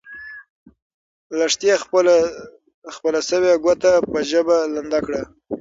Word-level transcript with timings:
لښتې 1.37 1.71
خپله 2.95 3.19
سوې 3.29 3.53
ګوته 3.63 3.91
په 4.11 4.19
ژبه 4.29 4.57
لنده 4.75 4.99
کړه. 5.05 5.21